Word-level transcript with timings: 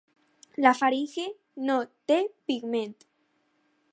La 0.65 0.71
faringe 0.79 1.25
no 1.69 1.77
té 2.13 2.17
pigment. 2.53 2.97